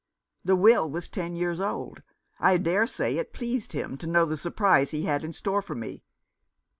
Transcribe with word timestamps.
The 0.43 0.55
will 0.55 0.89
was 0.89 1.09
ten 1.09 1.35
years 1.35 1.59
old. 1.61 2.01
I 2.39 2.57
dare 2.57 2.87
say 2.87 3.19
it 3.19 3.33
pleased 3.33 3.73
him 3.73 3.97
to 3.99 4.07
know 4.07 4.25
the 4.25 4.35
surprise 4.35 4.89
he 4.89 5.03
had 5.03 5.23
in 5.23 5.31
store 5.31 5.61
for 5.61 5.75
me. 5.75 6.01